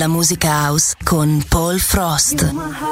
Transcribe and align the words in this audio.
della 0.00 0.08
musica 0.10 0.48
house 0.66 0.94
con 1.04 1.42
Paul 1.46 1.78
Frost. 1.78 2.88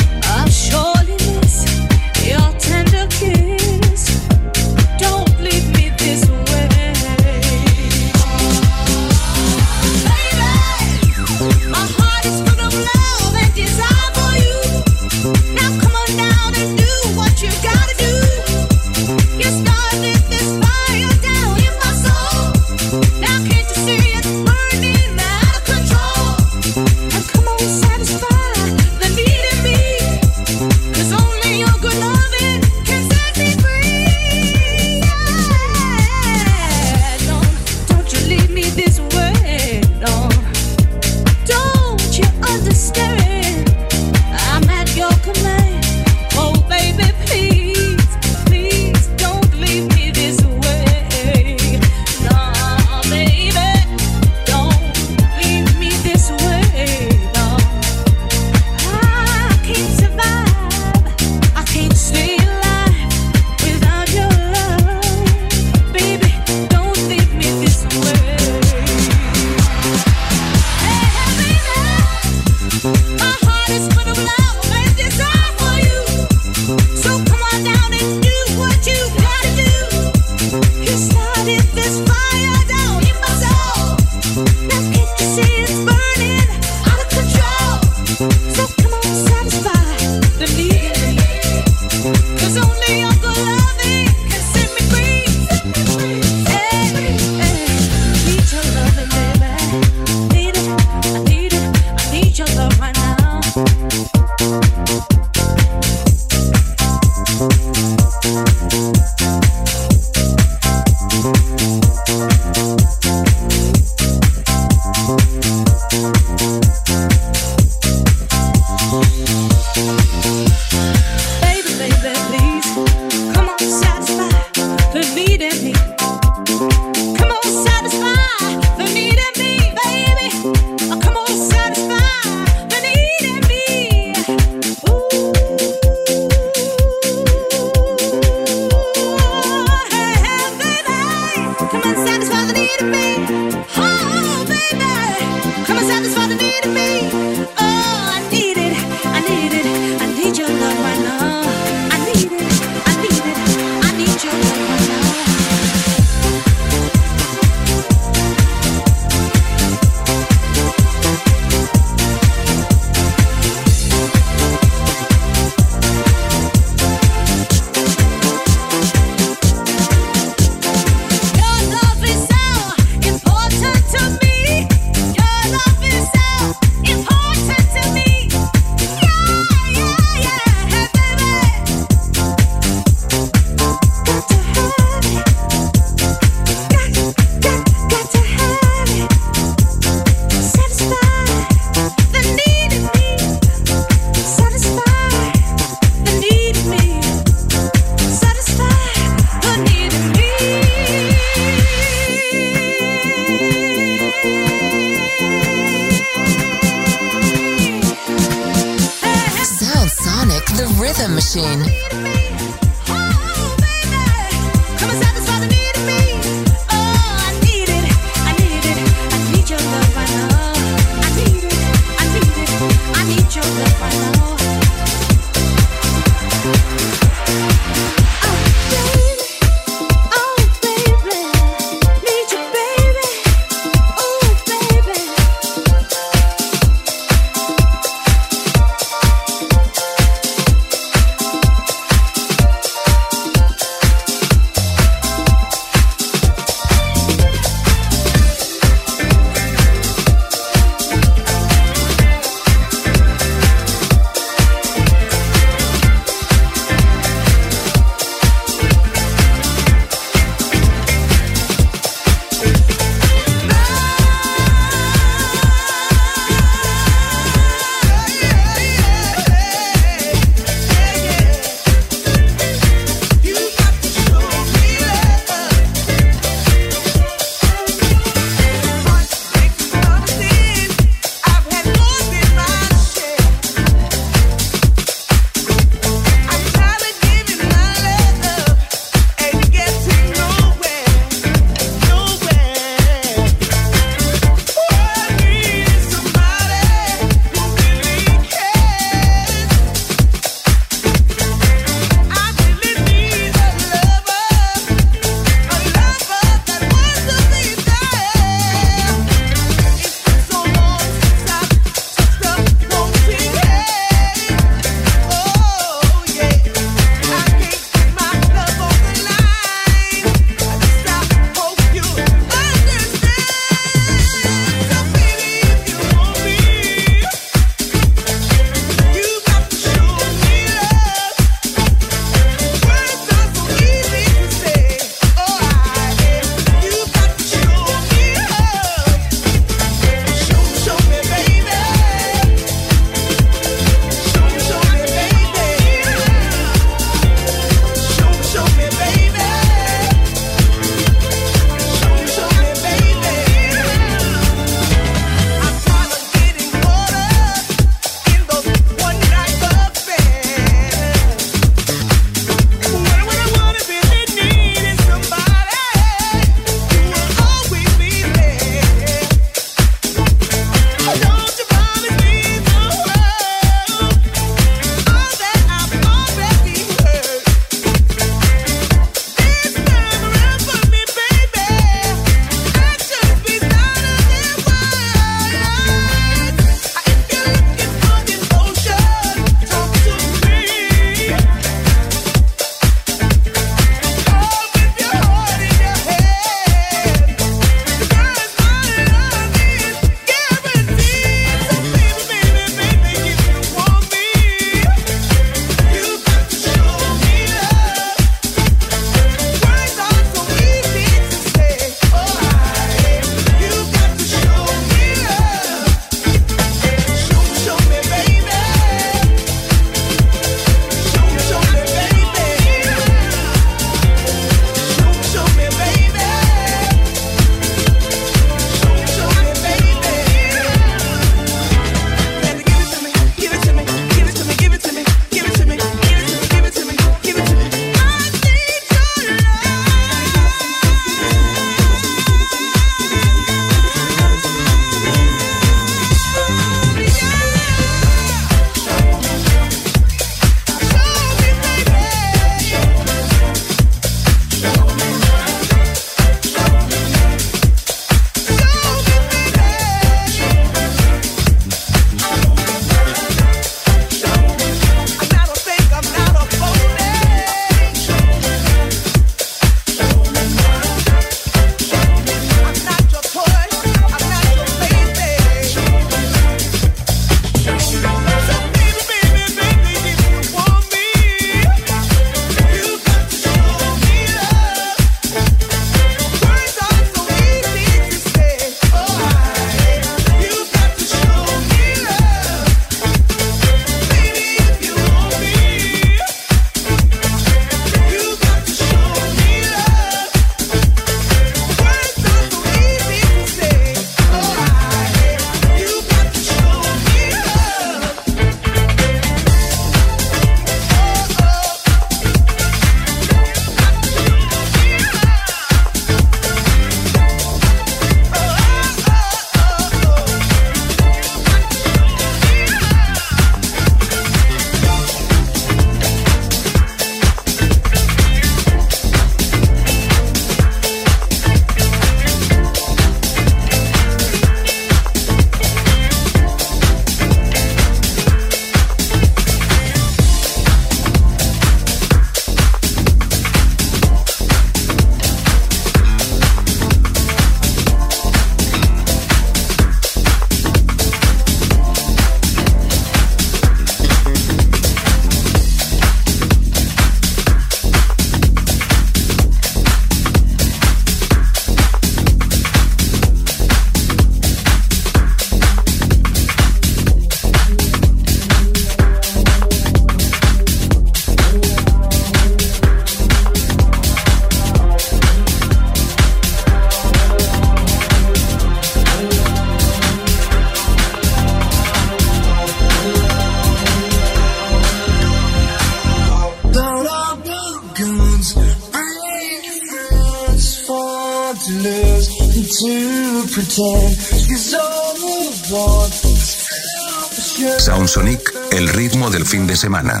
semana. 599.62 600.00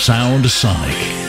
Sound 0.00 0.46
Sonic. 0.48 1.19